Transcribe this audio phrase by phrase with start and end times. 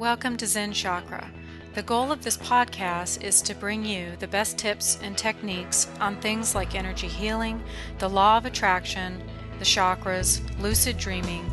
[0.00, 1.30] Welcome to Zen Chakra.
[1.74, 6.16] The goal of this podcast is to bring you the best tips and techniques on
[6.16, 7.62] things like energy healing,
[7.98, 9.22] the law of attraction,
[9.58, 11.44] the chakras, lucid dreaming,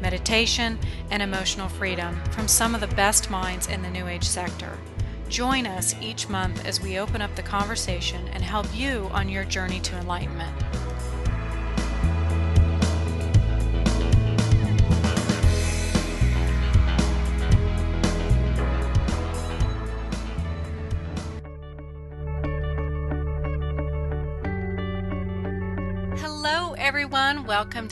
[0.00, 0.80] meditation,
[1.12, 4.76] and emotional freedom from some of the best minds in the New Age sector.
[5.28, 9.44] Join us each month as we open up the conversation and help you on your
[9.44, 10.52] journey to enlightenment.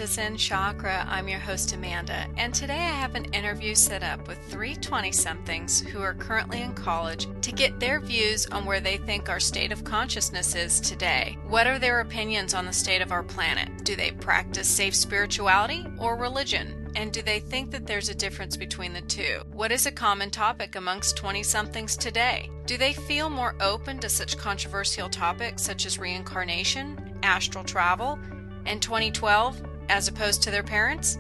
[0.01, 1.05] To Zen Chakra.
[1.11, 5.13] I'm your host, Amanda, and today I have an interview set up with three 20
[5.13, 9.39] somethings who are currently in college to get their views on where they think our
[9.39, 11.37] state of consciousness is today.
[11.49, 13.85] What are their opinions on the state of our planet?
[13.85, 16.91] Do they practice safe spirituality or religion?
[16.97, 19.42] And do they think that there's a difference between the two?
[19.53, 22.48] What is a common topic amongst 20 somethings today?
[22.64, 28.19] Do they feel more open to such controversial topics such as reincarnation, astral travel,
[28.64, 31.19] and 2012 as opposed to their parents?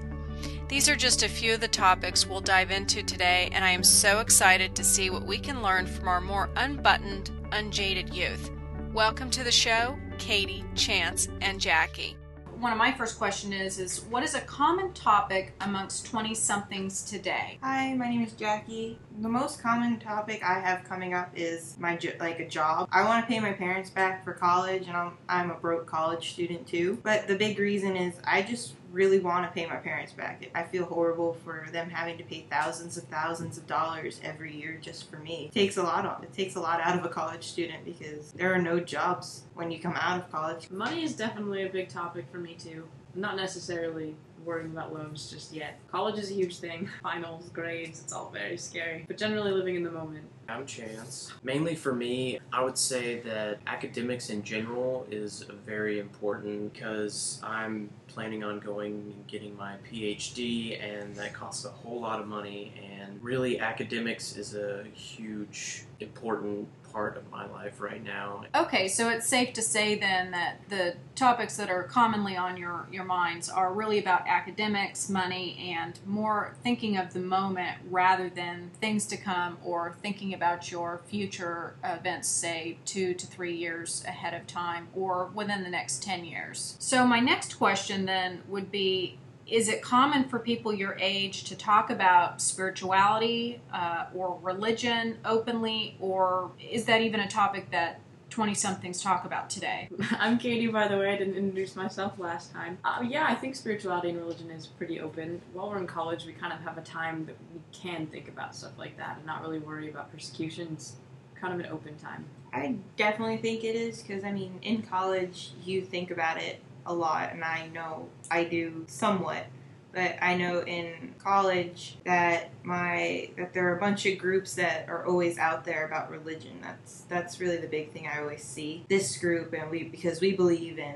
[0.68, 3.82] These are just a few of the topics we'll dive into today, and I am
[3.82, 8.50] so excited to see what we can learn from our more unbuttoned, unjaded youth.
[8.92, 12.16] Welcome to the show, Katie, Chance, and Jackie.
[12.60, 17.02] One of my first question is is what is a common topic amongst 20 somethings
[17.02, 17.58] today?
[17.62, 19.00] Hi, my name is Jackie.
[19.20, 22.88] The most common topic I have coming up is my like a job.
[22.90, 26.30] I want to pay my parents back for college, and I'm I'm a broke college
[26.32, 26.98] student too.
[27.02, 30.48] But the big reason is I just really want to pay my parents back.
[30.54, 34.78] I feel horrible for them having to pay thousands of thousands of dollars every year
[34.80, 35.50] just for me.
[35.54, 38.54] It takes a lot it takes a lot out of a college student because there
[38.54, 40.70] are no jobs when you come out of college.
[40.70, 42.88] Money is definitely a big topic for me too.
[43.14, 45.78] Not necessarily worrying about loans just yet.
[45.90, 46.88] College is a huge thing.
[47.02, 49.04] Finals, grades, it's all very scary.
[49.06, 50.24] But generally living in the moment.
[50.48, 51.32] I'm Chance.
[51.44, 57.88] Mainly for me, I would say that academics in general is very important because I'm
[58.08, 62.72] planning on going and getting my PhD, and that costs a whole lot of money.
[62.82, 68.44] And really, academics is a huge, important part of my life right now.
[68.54, 72.86] Okay, so it's safe to say then that the topics that are commonly on your,
[72.90, 78.70] your minds are really about academics, money, and more thinking of the moment rather than
[78.80, 84.34] things to come or thinking about your future events, say two to three years ahead
[84.34, 86.76] of time or within the next 10 years.
[86.78, 89.18] So, my next question then would be
[89.50, 95.96] is it common for people your age to talk about spirituality uh, or religion openly,
[96.00, 98.00] or is that even a topic that
[98.30, 99.88] 20 somethings talk about today?
[100.12, 101.12] I'm Katie, by the way.
[101.12, 102.78] I didn't introduce myself last time.
[102.84, 105.42] Uh, yeah, I think spirituality and religion is pretty open.
[105.52, 108.54] While we're in college, we kind of have a time that we can think about
[108.54, 110.68] stuff like that and not really worry about persecution.
[110.74, 110.94] It's
[111.40, 112.24] kind of an open time.
[112.52, 116.60] I definitely think it is because I mean in college you think about it
[116.90, 119.46] a lot and I know I do somewhat
[119.92, 124.88] but I know in college that my that there are a bunch of groups that
[124.88, 126.60] are always out there about religion.
[126.62, 128.84] That's that's really the big thing I always see.
[128.88, 130.94] This group and we because we believe in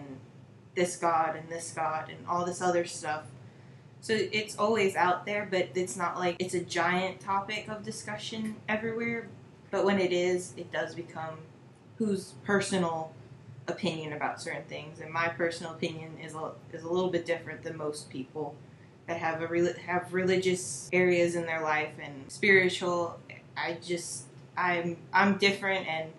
[0.77, 3.25] this God and this God and all this other stuff.
[4.01, 8.57] So it's always out there, but it's not like it's a giant topic of discussion
[8.69, 9.29] everywhere.
[9.71, 11.39] But when it is, it does become
[11.97, 13.13] whose personal
[13.69, 15.01] opinion about certain things.
[15.01, 18.55] And my personal opinion is a, is a little bit different than most people
[19.07, 23.19] that have a have religious areas in their life and spiritual.
[23.57, 24.25] I just
[24.57, 26.13] I'm I'm different and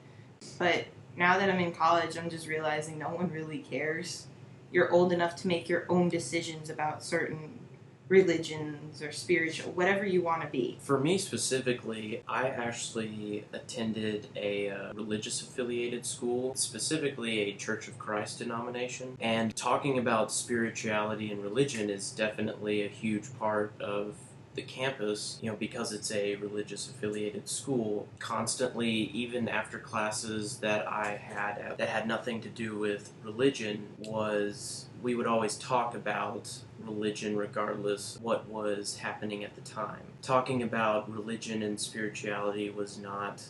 [0.59, 0.85] but
[1.17, 4.27] now that I'm in college, I'm just realizing no one really cares.
[4.71, 7.59] You're old enough to make your own decisions about certain
[8.07, 10.77] religions or spiritual, whatever you want to be.
[10.81, 17.97] For me specifically, I actually attended a uh, religious affiliated school, specifically a Church of
[17.97, 19.17] Christ denomination.
[19.19, 24.15] And talking about spirituality and religion is definitely a huge part of
[24.55, 30.87] the campus, you know, because it's a religious affiliated school, constantly, even after classes that
[30.87, 36.57] I had that had nothing to do with religion, was we would always talk about
[36.79, 40.01] religion regardless what was happening at the time.
[40.21, 43.43] Talking about religion and spirituality was not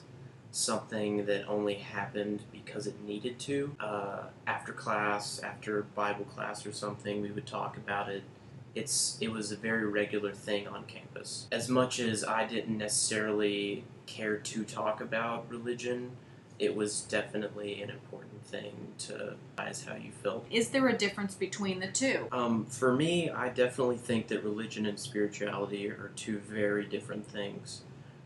[0.51, 3.75] something that only happened because it needed to.
[3.79, 8.23] Uh, after class, after Bible class or something, we would talk about it
[8.75, 11.47] it's it was a very regular thing on campus.
[11.51, 16.11] As much as I didn't necessarily care to talk about religion,
[16.59, 20.45] it was definitely an important thing to realize how you felt.
[20.51, 22.27] Is there a difference between the two?
[22.31, 27.81] Um, for me, I definitely think that religion and spirituality are two very different things.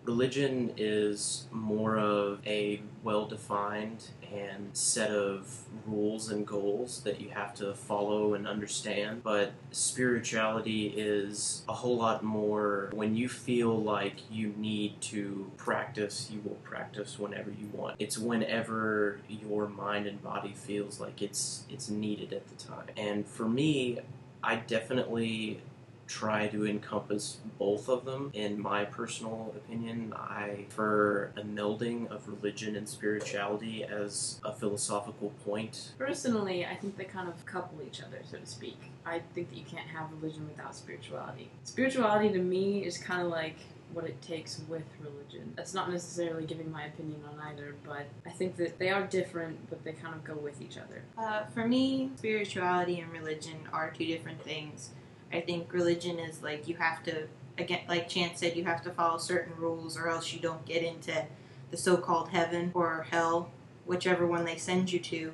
[0.10, 7.30] Religion is more of a well defined and set of rules and goals that you
[7.30, 9.22] have to follow and understand.
[9.24, 16.32] But spirituality is a whole lot more when you feel like you need to practice,
[16.34, 17.96] you will practice whenever you want.
[18.00, 22.88] It's whenever your mind and body feels like it's it's needed at the time.
[22.98, 24.00] And for me,
[24.44, 25.62] I definitely
[26.10, 28.32] try to encompass both of them.
[28.34, 35.30] In my personal opinion, I prefer a melding of religion and spirituality as a philosophical
[35.46, 35.92] point.
[36.00, 38.80] Personally, I think they kind of couple each other, so to speak.
[39.06, 41.52] I think that you can't have religion without spirituality.
[41.64, 43.58] Spirituality to me is kind of like
[43.94, 45.54] what it takes with religion.
[45.56, 49.70] That's not necessarily giving my opinion on either, but I think that they are different,
[49.70, 51.04] but they kind of go with each other.
[51.18, 54.92] Uh, for me, spirituality and religion are two different things.
[55.32, 57.28] I think religion is like you have to,
[57.58, 60.84] again, like Chance said, you have to follow certain rules or else you don't get
[60.84, 61.26] into
[61.72, 63.52] the so called heaven or hell,
[63.86, 65.34] whichever one they send you to.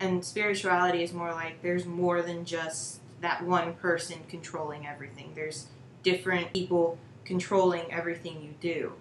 [0.00, 5.66] And spirituality is more like there's more than just that one person controlling everything, there's
[6.02, 8.92] different people controlling everything you do.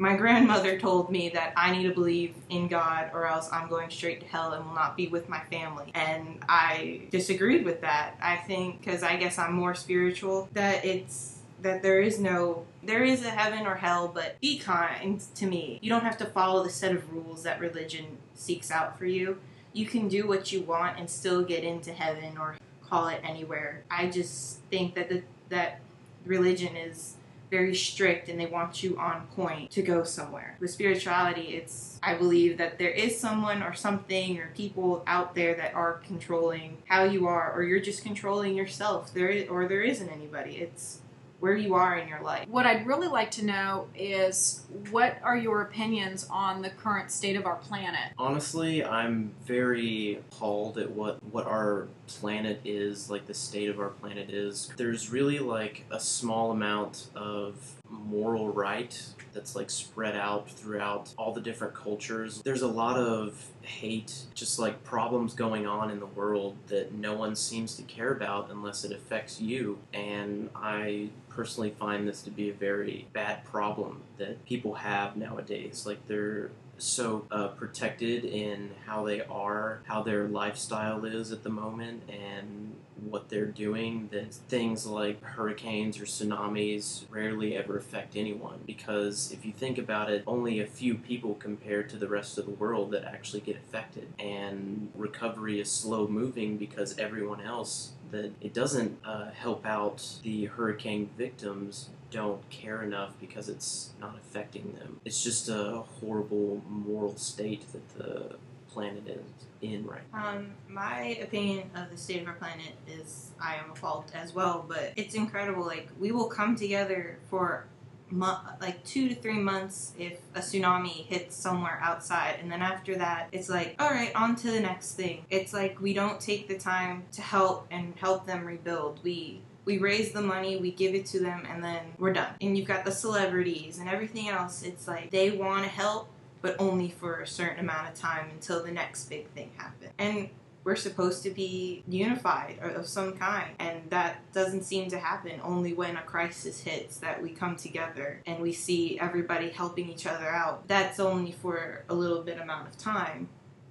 [0.00, 3.90] My grandmother told me that I need to believe in God or else I'm going
[3.90, 5.90] straight to hell and will not be with my family.
[5.94, 8.16] And I disagreed with that.
[8.18, 13.04] I think, because I guess I'm more spiritual, that it's that there is no there
[13.04, 16.64] is a heaven or hell but be kind to me you don't have to follow
[16.64, 19.38] the set of rules that religion seeks out for you
[19.74, 23.82] you can do what you want and still get into heaven or call it anywhere
[23.90, 25.80] i just think that the, that
[26.24, 27.16] religion is
[27.50, 30.56] very strict and they want you on point to go somewhere.
[30.60, 35.54] With spirituality, it's I believe that there is someone or something or people out there
[35.54, 39.12] that are controlling how you are or you're just controlling yourself.
[39.12, 40.56] There is, or there isn't anybody.
[40.56, 41.00] It's
[41.40, 42.46] where you are in your life.
[42.48, 47.36] What I'd really like to know is what are your opinions on the current state
[47.36, 48.12] of our planet?
[48.18, 53.88] Honestly, I'm very appalled at what what our planet is, like the state of our
[53.88, 54.70] planet is.
[54.76, 57.56] There's really like a small amount of
[57.88, 59.02] moral right
[59.32, 62.42] that's like spread out throughout all the different cultures.
[62.42, 67.14] There's a lot of hate, just like problems going on in the world that no
[67.14, 69.78] one seems to care about unless it affects you.
[69.92, 75.84] And I personally find this to be a very bad problem that people have nowadays.
[75.86, 81.50] Like they're so uh, protected in how they are, how their lifestyle is at the
[81.50, 88.60] moment, and what they're doing that things like hurricanes or tsunamis rarely ever affect anyone
[88.66, 92.44] because if you think about it only a few people compared to the rest of
[92.44, 98.32] the world that actually get affected and recovery is slow moving because everyone else that
[98.40, 104.72] it doesn't uh, help out the hurricane victims don't care enough because it's not affecting
[104.78, 105.00] them.
[105.04, 108.36] It's just a horrible moral state that the
[108.72, 109.20] planet is
[109.62, 110.28] in right now.
[110.28, 114.34] Um, my opinion of the state of our planet is I am a fault as
[114.34, 115.64] well, but it's incredible.
[115.64, 117.66] Like we will come together for
[118.10, 122.96] mo- like two to three months if a tsunami hits somewhere outside, and then after
[122.96, 125.24] that, it's like all right, on to the next thing.
[125.30, 129.00] It's like we don't take the time to help and help them rebuild.
[129.02, 132.34] We we raise the money, we give it to them, and then we're done.
[132.40, 134.62] And you've got the celebrities and everything else.
[134.62, 136.08] It's like they want to help,
[136.42, 139.92] but only for a certain amount of time until the next big thing happens.
[139.98, 140.30] And
[140.62, 145.40] we're supposed to be unified or of some kind, and that doesn't seem to happen.
[145.42, 150.06] Only when a crisis hits that we come together and we see everybody helping each
[150.06, 150.68] other out.
[150.68, 153.28] That's only for a little bit amount of time,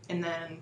[0.10, 0.62] and then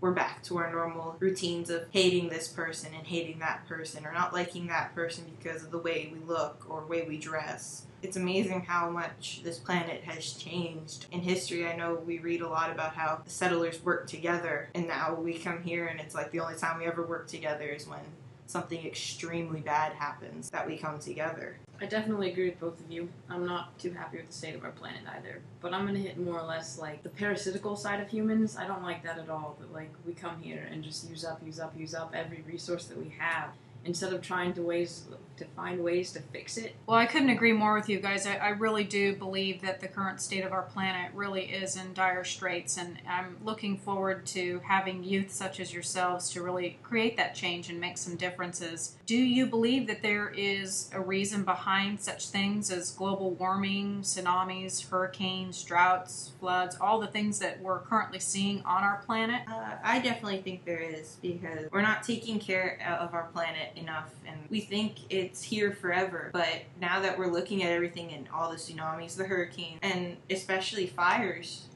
[0.00, 4.12] we're back to our normal routines of hating this person and hating that person or
[4.12, 7.86] not liking that person because of the way we look or way we dress.
[8.06, 11.06] It's amazing how much this planet has changed.
[11.10, 14.86] In history, I know we read a lot about how the settlers worked together, and
[14.86, 17.88] now we come here and it's like the only time we ever work together is
[17.88, 17.98] when
[18.46, 21.56] something extremely bad happens that we come together.
[21.80, 23.08] I definitely agree with both of you.
[23.28, 25.40] I'm not too happy with the state of our planet either.
[25.60, 28.56] But I'm gonna hit more or less like the parasitical side of humans.
[28.56, 29.56] I don't like that at all.
[29.58, 32.84] That like we come here and just use up, use up, use up every resource
[32.84, 33.50] that we have
[33.84, 35.06] instead of trying to ways
[35.38, 36.74] to find ways to fix it.
[36.86, 38.26] Well, I couldn't agree more with you guys.
[38.26, 41.92] I, I, really do believe that the current state of our planet really is in
[41.92, 47.16] dire straits, and I'm looking forward to having youth such as yourselves to really create
[47.16, 48.96] that change and make some differences.
[49.06, 54.88] Do you believe that there is a reason behind such things as global warming, tsunamis,
[54.88, 59.42] hurricanes, droughts, floods, all the things that we're currently seeing on our planet?
[59.48, 64.10] Uh, I definitely think there is because we're not taking care of our planet enough
[64.26, 66.30] and we think it's here forever.
[66.32, 70.86] But now that we're looking at everything and all the tsunamis, the hurricanes, and especially
[70.86, 71.66] fires,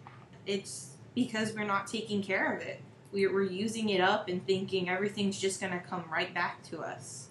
[0.46, 2.80] it's because we're not taking care of it.
[3.12, 6.80] We're, we're using it up and thinking everything's just going to come right back to
[6.80, 7.29] us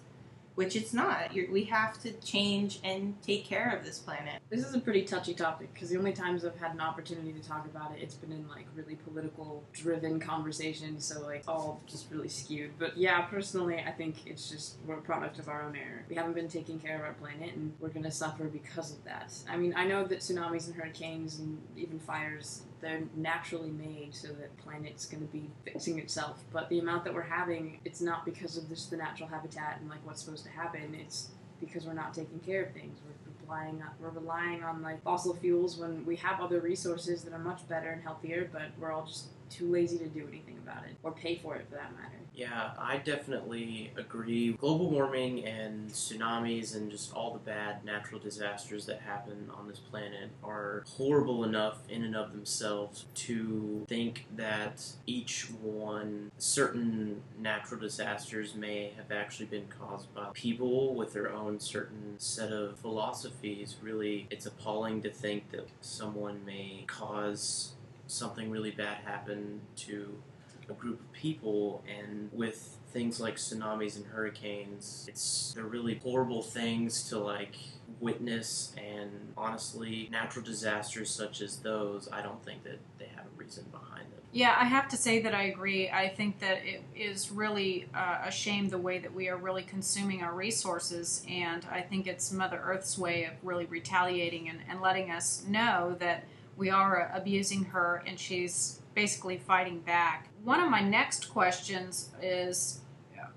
[0.54, 1.34] which it's not.
[1.34, 4.40] You're, we have to change and take care of this planet.
[4.50, 7.40] This is a pretty touchy topic because the only times I've had an opportunity to
[7.40, 12.10] talk about it, it's been in like really political driven conversations, so like all just
[12.10, 12.72] really skewed.
[12.78, 16.04] But yeah, personally, I think it's just we're a product of our own error.
[16.08, 19.32] We haven't been taking care of our planet, and we're gonna suffer because of that.
[19.48, 24.28] I mean, I know that tsunamis and hurricanes and even fires they're naturally made so
[24.28, 26.42] that planet's going to be fixing itself.
[26.52, 29.88] But the amount that we're having, it's not because of just the natural habitat and
[29.88, 30.94] like what's supposed to happen.
[30.94, 31.28] It's
[31.60, 32.98] because we're not taking care of things.
[33.04, 37.32] We're relying on, we're relying on like fossil fuels when we have other resources that
[37.32, 40.84] are much better and healthier, but we're all just too lazy to do anything about
[40.84, 42.20] it or pay for it for that matter.
[42.34, 44.52] Yeah, I definitely agree.
[44.52, 49.78] Global warming and tsunamis and just all the bad natural disasters that happen on this
[49.78, 57.80] planet are horrible enough in and of themselves to think that each one, certain natural
[57.80, 63.76] disasters may have actually been caused by people with their own certain set of philosophies.
[63.82, 67.72] Really, it's appalling to think that someone may cause
[68.10, 70.20] something really bad happen to
[70.68, 76.42] a group of people and with things like tsunamis and hurricanes it's they're really horrible
[76.42, 77.54] things to like
[78.00, 83.36] witness and honestly natural disasters such as those i don't think that they have a
[83.36, 84.20] reason behind them.
[84.32, 85.88] Yeah i have to say that i agree.
[85.90, 89.62] I think that it is really uh, a shame the way that we are really
[89.62, 94.80] consuming our resources and i think it's mother earth's way of really retaliating and, and
[94.80, 96.24] letting us know that
[96.60, 100.28] we are abusing her and she's basically fighting back.
[100.44, 102.82] One of my next questions is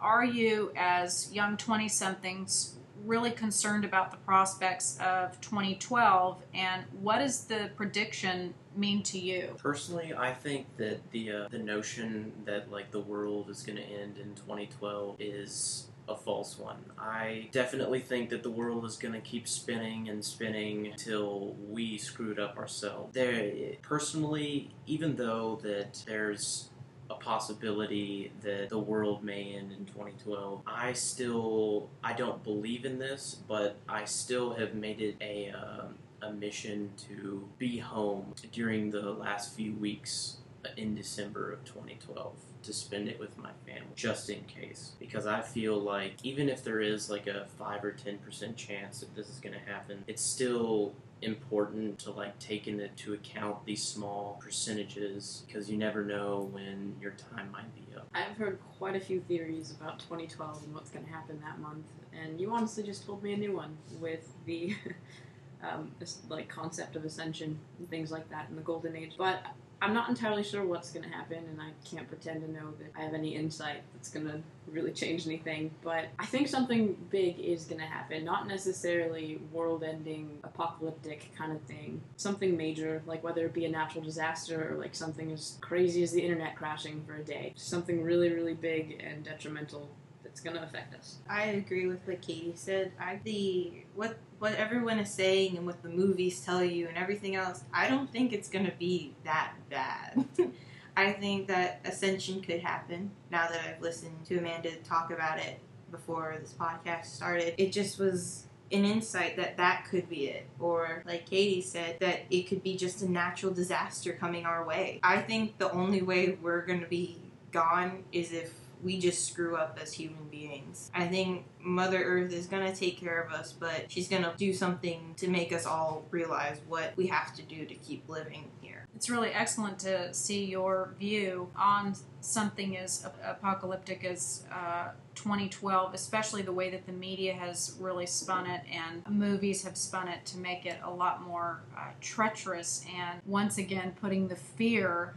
[0.01, 2.75] Are you, as young 20 somethings,
[3.05, 9.53] really concerned about the prospects of 2012 and what does the prediction mean to you
[9.57, 13.83] personally i think that the uh, the notion that like the world is going to
[13.83, 16.83] end in 2012 is a false one.
[16.97, 21.97] I definitely think that the world is going to keep spinning and spinning until we
[21.97, 23.13] screwed up ourselves.
[23.13, 26.69] There, personally, even though that there's
[27.09, 30.61] a possibility that the world may end in 2012.
[30.65, 36.27] I still I don't believe in this, but I still have made it a uh,
[36.27, 40.37] a mission to be home during the last few weeks
[40.77, 42.33] in December of 2012
[42.63, 46.63] to spend it with my family just in case because I feel like even if
[46.63, 50.21] there is like a 5 or 10% chance that this is going to happen it's
[50.21, 50.93] still
[51.23, 57.11] important to like take into account these small percentages because you never know when your
[57.11, 58.07] time might be up.
[58.13, 61.85] I've heard quite a few theories about 2012 and what's going to happen that month
[62.13, 64.75] and you honestly just told me a new one with the
[65.63, 65.91] um,
[66.29, 69.43] like concept of ascension and things like that in the golden age but
[69.81, 72.91] I'm not entirely sure what's going to happen, and I can't pretend to know that
[72.97, 75.71] I have any insight that's going to really change anything.
[75.81, 78.23] But I think something big is going to happen.
[78.23, 82.01] Not necessarily world ending, apocalyptic kind of thing.
[82.15, 86.11] Something major, like whether it be a natural disaster or like something as crazy as
[86.11, 87.53] the internet crashing for a day.
[87.55, 89.89] Something really, really big and detrimental
[90.33, 91.17] it's going to affect us.
[91.29, 92.91] I agree with what Katie said.
[92.99, 97.35] I the what what everyone is saying and what the movies tell you and everything
[97.35, 97.63] else.
[97.71, 100.25] I don't think it's going to be that bad.
[100.97, 103.11] I think that ascension could happen.
[103.29, 105.59] Now that I've listened to Amanda talk about it
[105.91, 110.47] before this podcast started, it just was an insight that that could be it.
[110.59, 114.99] Or, like Katie said, that it could be just a natural disaster coming our way.
[115.03, 117.19] I think the only way we're going to be
[117.51, 118.51] gone is if
[118.83, 120.91] we just screw up as human beings.
[120.93, 125.13] I think Mother Earth is to take care of us, but she's to do something
[125.17, 128.85] to make us all realize what we have to do to keep living here.
[128.95, 136.41] It's really excellent to see your view on something as apocalyptic as uh, 2012, especially
[136.41, 140.37] the way that the media has really spun it and movies have spun it to
[140.37, 145.15] make it a lot more uh, treacherous and once again putting the fear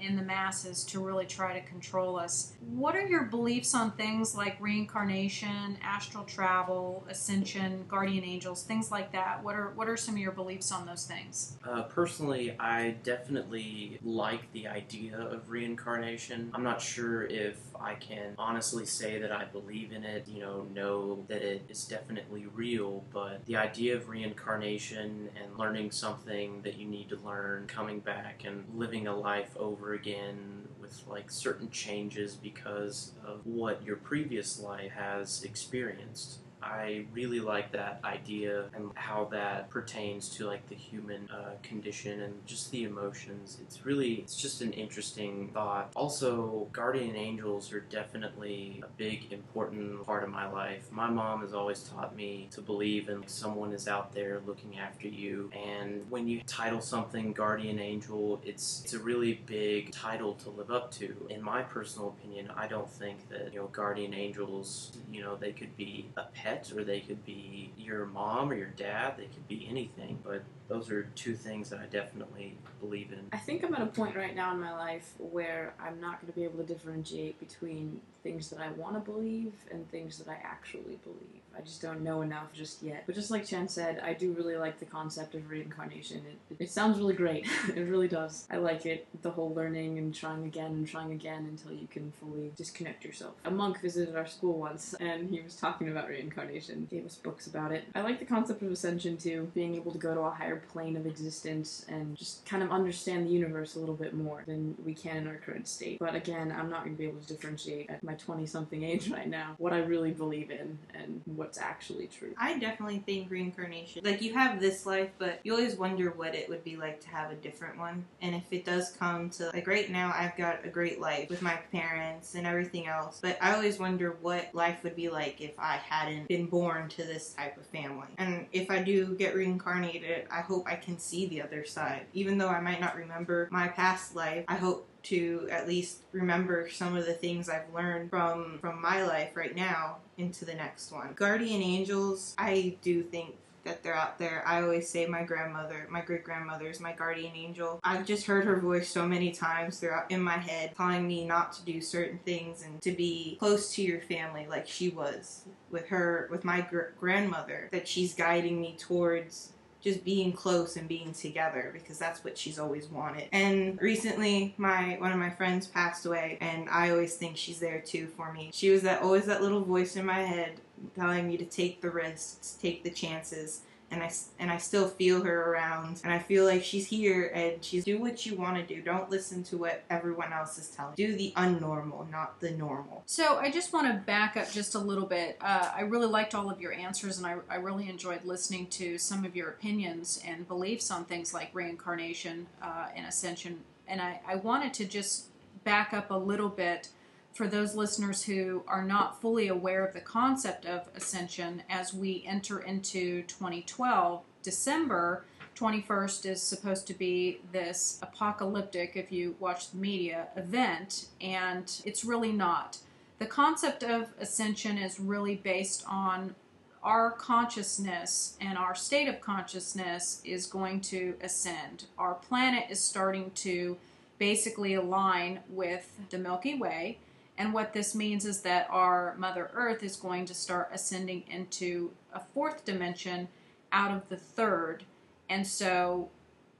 [0.00, 2.54] in the masses to really try to control us.
[2.60, 9.12] What are your beliefs on things like reincarnation, astral travel, ascension, guardian angels, things like
[9.12, 9.42] that?
[9.42, 11.56] What are what are some of your beliefs on those things?
[11.64, 16.50] Uh, personally, I definitely like the idea of reincarnation.
[16.54, 20.66] I'm not sure if I can honestly say that I believe in it, you know,
[20.74, 26.76] know that it is definitely real, but the idea of reincarnation and learning something that
[26.78, 31.70] you need to learn, coming back and living a life over again with like certain
[31.70, 36.38] changes because of what your previous life has experienced.
[36.66, 42.22] I really like that idea and how that pertains to like the human uh, condition
[42.22, 43.58] and just the emotions.
[43.62, 45.92] It's really it's just an interesting thought.
[45.94, 50.90] Also, guardian angels are definitely a big important part of my life.
[50.90, 55.08] My mom has always taught me to believe in someone is out there looking after
[55.08, 55.50] you.
[55.54, 60.70] And when you title something guardian angel, it's it's a really big title to live
[60.70, 61.26] up to.
[61.30, 65.52] In my personal opinion, I don't think that you know guardian angels, you know, they
[65.52, 69.14] could be a pet or they could be your mom or your dad.
[69.16, 73.20] They could be anything, but those are two things that I definitely believe in.
[73.32, 76.32] I think I'm at a point right now in my life where I'm not going
[76.32, 80.28] to be able to differentiate between things that I want to believe and things that
[80.28, 81.42] I actually believe.
[81.56, 83.04] I just don't know enough just yet.
[83.06, 86.22] But just like Chance said, I do really like the concept of reincarnation.
[86.50, 87.46] It, it sounds really great.
[87.74, 88.46] it really does.
[88.50, 89.06] I like it.
[89.22, 93.34] The whole learning and trying again and trying again until you can fully disconnect yourself.
[93.44, 96.86] A monk visited our school once and he was talking about reincarnation.
[96.88, 97.84] He gave us books about it.
[97.94, 100.96] I like the concept of ascension too, being able to go to a higher plane
[100.96, 104.94] of existence and just kind of understand the universe a little bit more than we
[104.94, 105.98] can in our current state.
[105.98, 109.10] But again, I'm not going to be able to differentiate at my 20 something age
[109.10, 112.34] right now what I really believe in and what's actually true.
[112.36, 114.02] I definitely think reincarnation.
[114.04, 117.08] Like you have this life, but you always wonder what it would be like to
[117.08, 118.04] have a different one.
[118.20, 121.42] And if it does come to like right now, I've got a great life with
[121.42, 123.20] my parents and everything else.
[123.22, 127.04] But I always wonder what life would be like if I hadn't been born to
[127.04, 128.08] this type of family.
[128.18, 132.06] And if I do get reincarnated, I hope I can see the other side.
[132.12, 136.68] Even though I might not remember my past life, I hope to at least remember
[136.68, 140.92] some of the things I've learned from from my life right now into the next
[140.92, 141.12] one.
[141.14, 144.42] Guardian angels, I do think that they're out there.
[144.46, 147.80] I always say my grandmother, my great grandmother is my guardian angel.
[147.82, 151.52] I've just heard her voice so many times throughout in my head telling me not
[151.54, 155.88] to do certain things and to be close to your family like she was with
[155.88, 159.52] her with my gr- grandmother that she's guiding me towards
[159.86, 163.28] just being close and being together because that's what she's always wanted.
[163.30, 167.80] And recently my one of my friends passed away and I always think she's there
[167.80, 168.50] too for me.
[168.52, 170.60] She was that always that little voice in my head
[170.96, 175.22] telling me to take the risks, take the chances and I and I still feel
[175.22, 178.62] her around, and I feel like she's here, and she's do what you want to
[178.62, 178.82] do.
[178.82, 180.94] Don't listen to what everyone else is telling.
[180.96, 183.02] Do the unnormal, not the normal.
[183.06, 185.38] So I just want to back up just a little bit.
[185.40, 188.98] Uh, I really liked all of your answers, and I, I really enjoyed listening to
[188.98, 193.60] some of your opinions and beliefs on things like reincarnation uh, and ascension.
[193.86, 195.26] And I, I wanted to just
[195.62, 196.88] back up a little bit
[197.36, 202.24] for those listeners who are not fully aware of the concept of ascension as we
[202.26, 209.76] enter into 2012, December 21st is supposed to be this apocalyptic, if you watch the
[209.76, 212.78] media, event, and it's really not.
[213.18, 216.34] The concept of ascension is really based on
[216.82, 221.84] our consciousness and our state of consciousness is going to ascend.
[221.98, 223.76] Our planet is starting to
[224.18, 226.98] basically align with the Milky Way
[227.38, 231.90] and what this means is that our Mother Earth is going to start ascending into
[232.12, 233.28] a fourth dimension
[233.72, 234.84] out of the third.
[235.28, 236.08] And so,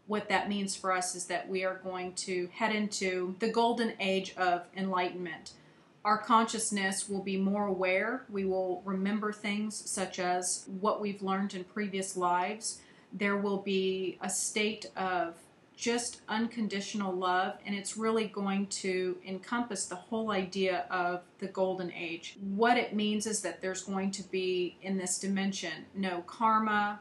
[0.06, 3.94] what that means for us is that we are going to head into the golden
[3.98, 5.52] age of enlightenment.
[6.04, 8.24] Our consciousness will be more aware.
[8.28, 12.80] We will remember things such as what we've learned in previous lives.
[13.12, 15.34] There will be a state of
[15.76, 21.92] just unconditional love, and it's really going to encompass the whole idea of the golden
[21.92, 22.36] age.
[22.54, 27.00] What it means is that there's going to be in this dimension no karma,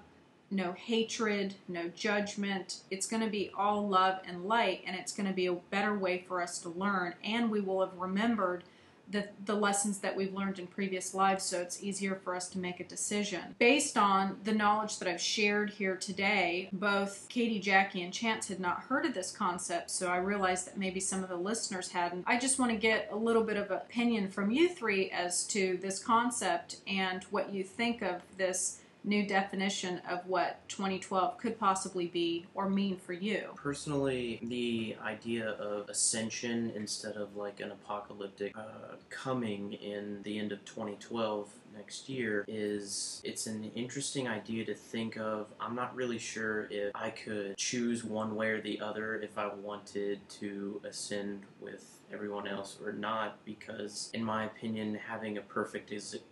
[0.52, 2.82] no hatred, no judgment.
[2.92, 5.98] It's going to be all love and light, and it's going to be a better
[5.98, 8.66] way for us to learn, and we will have remembered
[9.10, 12.60] the, the lessons that we've learned in previous lives so it's easier for us to
[12.60, 13.56] make a decision.
[13.60, 18.60] Based on the knowledge that I've shared here today, both Katie, Jackie, and Chance had
[18.60, 22.24] not heard of this concept, so I realized that maybe some of the listeners hadn't.
[22.28, 25.78] I just want to get a little bit of opinion from you three as to
[25.82, 32.08] this concept and what you think of this new definition of what 2012 could possibly
[32.08, 33.50] be or mean for you?
[33.56, 40.52] Personally, the idea of ascension instead of like an apocalyptic uh, coming in the end
[40.52, 45.48] of 2012 next year is it's an interesting idea to think of.
[45.60, 49.48] I'm not really sure if I could choose one way or the other if I
[49.54, 55.92] wanted to ascend with everyone else or not because in my opinion having a perfect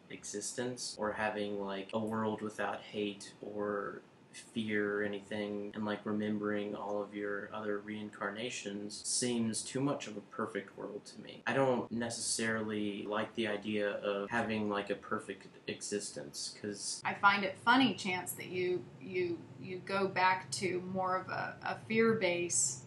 [0.10, 4.02] existence or having like a world without hate or
[4.34, 10.18] fear or anything, and like remembering all of your other reincarnations seems too much of
[10.18, 11.44] a perfect world to me.
[11.48, 17.44] I don't necessarily like the idea of having like a perfect existence because I find
[17.44, 22.14] it funny, Chance, that you you you go back to more of a, a fear
[22.14, 22.80] based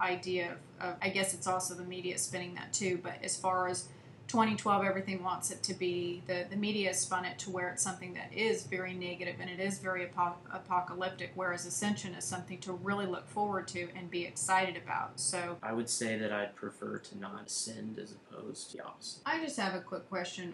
[0.00, 3.88] idea I guess it's also the media spinning that too, but as far as
[4.28, 8.12] 2012 everything wants it to be the the media spun it to where it's something
[8.12, 12.72] that is very negative and it is very apo- apocalyptic whereas ascension is something to
[12.72, 16.98] really look forward to and be excited about so I would say that I'd prefer
[16.98, 19.22] to not ascend as opposed to the opposite.
[19.24, 20.52] i just have a quick question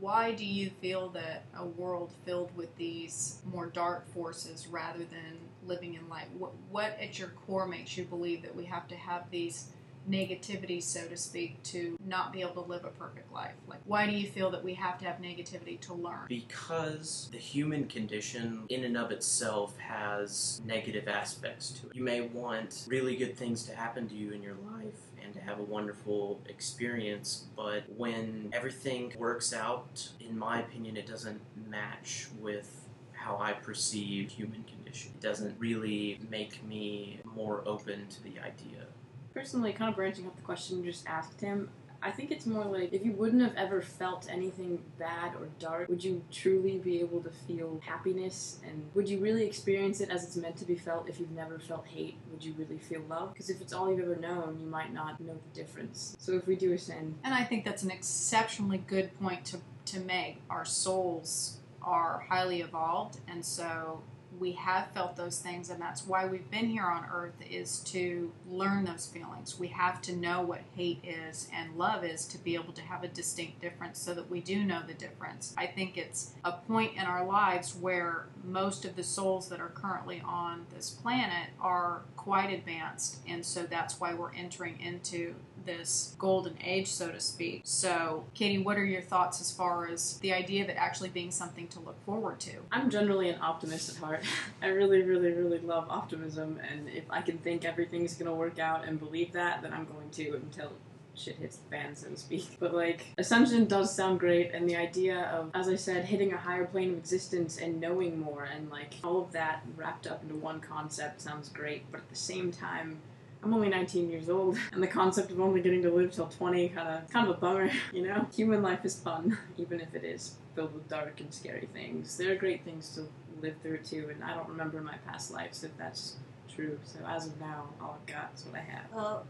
[0.00, 5.38] why do you feel that a world filled with these more dark forces rather than
[5.66, 8.94] living in light what, what at your core makes you believe that we have to
[8.96, 9.66] have these
[10.08, 13.54] negativity, so to speak, to not be able to live a perfect life?
[13.66, 16.26] Like, why do you feel that we have to have negativity to learn?
[16.28, 21.96] Because the human condition, in and of itself, has negative aspects to it.
[21.96, 25.40] You may want really good things to happen to you in your life and to
[25.40, 32.28] have a wonderful experience, but when everything works out, in my opinion, it doesn't match
[32.40, 32.85] with
[33.26, 35.10] how I perceive human condition.
[35.16, 38.86] It doesn't really make me more open to the idea.
[39.34, 41.68] Personally, kind of branching off the question you just asked him,
[42.00, 45.88] I think it's more like if you wouldn't have ever felt anything bad or dark,
[45.88, 48.60] would you truly be able to feel happiness?
[48.64, 51.58] And would you really experience it as it's meant to be felt if you've never
[51.58, 52.16] felt hate?
[52.30, 53.32] Would you really feel love?
[53.32, 56.16] Because if it's all you've ever known, you might not know the difference.
[56.20, 59.98] So if we do ascend, And I think that's an exceptionally good point to, to
[60.00, 60.36] make.
[60.48, 64.02] Our souls are highly evolved, and so
[64.38, 68.30] we have felt those things, and that's why we've been here on earth is to
[68.50, 69.58] learn those feelings.
[69.58, 73.02] We have to know what hate is and love is to be able to have
[73.02, 75.54] a distinct difference so that we do know the difference.
[75.56, 79.70] I think it's a point in our lives where most of the souls that are
[79.70, 85.34] currently on this planet are quite advanced, and so that's why we're entering into
[85.66, 87.62] this golden age, so to speak.
[87.64, 91.30] So, Katie, what are your thoughts as far as the idea of it actually being
[91.30, 92.52] something to look forward to?
[92.72, 94.24] I'm generally an optimist at heart.
[94.62, 98.86] I really, really, really love optimism, and if I can think everything's gonna work out
[98.86, 100.72] and believe that, then I'm going to until
[101.16, 102.46] shit hits the fan, so to speak.
[102.60, 106.36] But like, Ascension does sound great, and the idea of, as I said, hitting a
[106.36, 110.36] higher plane of existence and knowing more, and like all of that wrapped up into
[110.36, 111.90] one concept sounds great.
[111.90, 113.00] But at the same time,
[113.42, 116.68] I'm only 19 years old, and the concept of only getting to live till 20
[116.70, 118.26] kind of kind of a bummer, you know.
[118.34, 122.16] Human life is fun, even if it is filled with dark and scary things.
[122.16, 123.06] There are great things to
[123.40, 126.16] live through too, and I don't remember my past lives if that's
[126.54, 126.78] true.
[126.84, 128.84] So as of now, all I've got is what I have.
[128.94, 129.26] Well,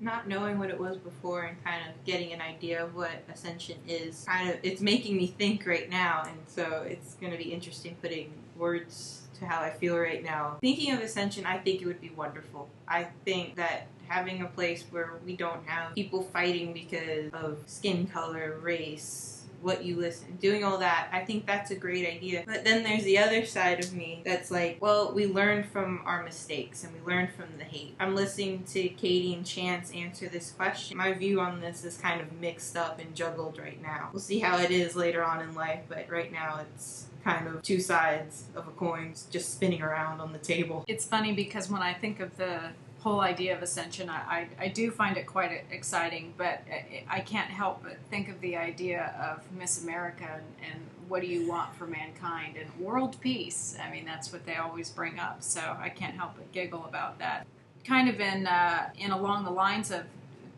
[0.00, 3.76] not knowing what it was before and kind of getting an idea of what ascension
[3.86, 7.52] is, kind of it's making me think right now, and so it's going to be
[7.52, 10.58] interesting putting words to how I feel right now.
[10.60, 12.68] Thinking of ascension, I think it would be wonderful.
[12.86, 18.06] I think that having a place where we don't have people fighting because of skin
[18.06, 22.44] color, race, what you listen, doing all that, I think that's a great idea.
[22.46, 26.22] But then there's the other side of me that's like, well, we learn from our
[26.22, 27.94] mistakes and we learn from the hate.
[28.00, 30.96] I'm listening to Katie and Chance answer this question.
[30.96, 34.10] My view on this is kind of mixed up and juggled right now.
[34.12, 37.62] We'll see how it is later on in life, but right now it's kind of
[37.62, 40.84] two sides of a coin just spinning around on the table.
[40.86, 42.60] It's funny because when I think of the
[43.00, 47.20] whole idea of ascension, I, I, I do find it quite exciting, but I, I
[47.20, 51.48] can't help but think of the idea of Miss America and, and what do you
[51.48, 53.76] want for mankind and world peace.
[53.82, 57.18] I mean, that's what they always bring up, so I can't help but giggle about
[57.18, 57.46] that.
[57.84, 60.04] Kind of in, uh, in along the lines of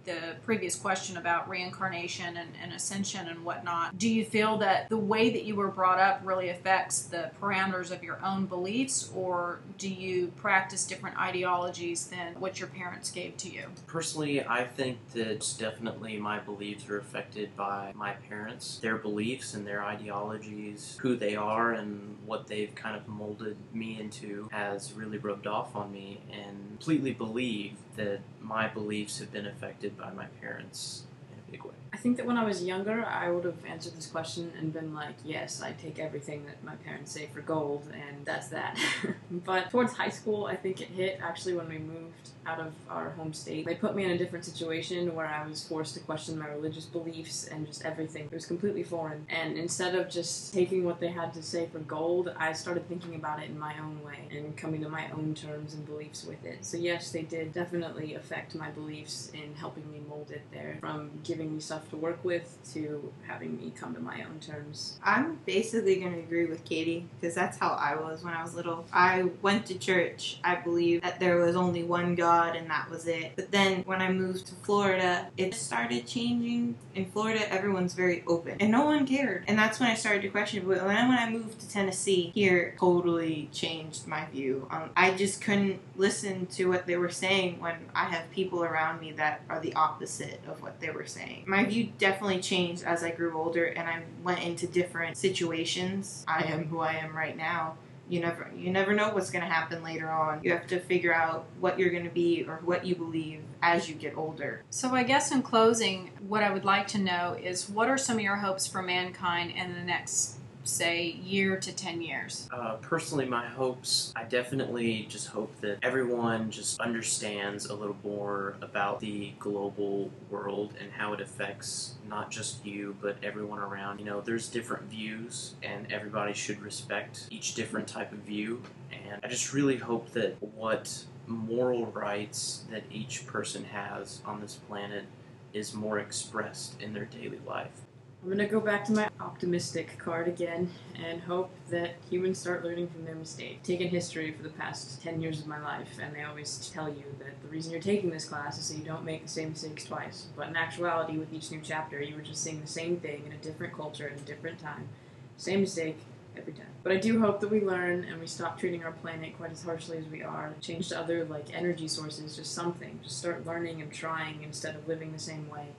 [0.04, 4.96] the previous question about reincarnation and, and, ascension and whatnot, do you feel that the
[4.96, 9.60] way that you were brought up really affects the parameters of your own beliefs, or
[9.78, 13.64] do you practice different ideologies than what your parents gave to you?
[13.86, 19.66] Personally, I think that definitely my beliefs are affected by my parents, their beliefs and
[19.66, 25.18] their ideologies, who they are, and what they've kind of molded me into has really
[25.18, 30.26] rubbed off on me, and completely believe that my beliefs have been affected by my
[30.40, 31.81] parents in a big way.
[31.92, 34.94] I think that when I was younger, I would have answered this question and been
[34.94, 38.78] like, yes, I take everything that my parents say for gold, and that's that.
[39.30, 43.10] but towards high school, I think it hit actually when we moved out of our
[43.10, 43.66] home state.
[43.66, 46.86] They put me in a different situation where I was forced to question my religious
[46.86, 48.24] beliefs and just everything.
[48.24, 49.26] It was completely foreign.
[49.28, 53.14] And instead of just taking what they had to say for gold, I started thinking
[53.14, 56.44] about it in my own way and coming to my own terms and beliefs with
[56.44, 56.64] it.
[56.64, 61.10] So, yes, they did definitely affect my beliefs in helping me mold it there from
[61.22, 64.98] giving me stuff enough to work with to having me come to my own terms.
[65.02, 68.54] I'm basically going to agree with Katie because that's how I was when I was
[68.54, 68.84] little.
[68.92, 70.38] I went to church.
[70.44, 73.32] I believed that there was only one God and that was it.
[73.36, 76.76] But then when I moved to Florida, it started changing.
[76.94, 79.44] In Florida, everyone's very open and no one cared.
[79.48, 80.66] And that's when I started to question.
[80.66, 84.68] But then when I moved to Tennessee, here totally changed my view.
[84.70, 89.00] Um, I just couldn't listen to what they were saying when I have people around
[89.00, 91.44] me that are the opposite of what they were saying.
[91.46, 96.24] My view definitely changed as I grew older and I went into different situations.
[96.28, 96.52] I mm-hmm.
[96.52, 97.76] am who I am right now.
[98.08, 100.40] You never you never know what's going to happen later on.
[100.42, 103.88] You have to figure out what you're going to be or what you believe as
[103.88, 104.64] you get older.
[104.70, 108.16] So, I guess in closing, what I would like to know is what are some
[108.16, 112.48] of your hopes for mankind in the next say year to 10 years?
[112.52, 118.56] Uh, personally, my hopes, I definitely just hope that everyone just understands a little more
[118.60, 123.98] about the global world and how it affects not just you, but everyone around.
[123.98, 128.62] You know, there's different views, and everybody should respect each different type of view.
[128.90, 134.54] And I just really hope that what moral rights that each person has on this
[134.54, 135.04] planet
[135.52, 137.82] is more expressed in their daily life.
[138.22, 142.86] I'm gonna go back to my optimistic card again and hope that humans start learning
[142.86, 143.66] from their mistakes.
[143.66, 147.02] Taken history for the past 10 years of my life, and they always tell you
[147.18, 149.86] that the reason you're taking this class is so you don't make the same mistakes
[149.86, 150.28] twice.
[150.36, 153.32] But in actuality, with each new chapter, you were just seeing the same thing in
[153.32, 154.88] a different culture at a different time.
[155.36, 155.98] Same mistake
[156.36, 156.66] every time.
[156.84, 159.64] But I do hope that we learn and we stop treating our planet quite as
[159.64, 160.54] harshly as we are.
[160.60, 163.00] Change to other like energy sources, just something.
[163.02, 165.70] Just start learning and trying instead of living the same way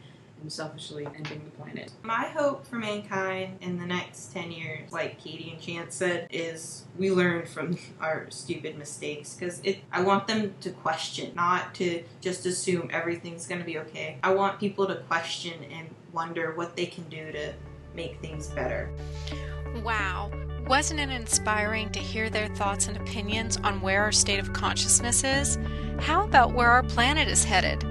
[0.43, 1.91] and selfishly ending the planet.
[2.03, 6.85] My hope for mankind in the next 10 years, like Katie and Chance said, is
[6.97, 12.45] we learn from our stupid mistakes because I want them to question, not to just
[12.45, 14.19] assume everything's going to be okay.
[14.21, 17.53] I want people to question and wonder what they can do to
[17.95, 18.89] make things better.
[19.83, 20.31] Wow.
[20.67, 25.23] Wasn't it inspiring to hear their thoughts and opinions on where our state of consciousness
[25.23, 25.57] is?
[25.99, 27.83] How about where our planet is headed?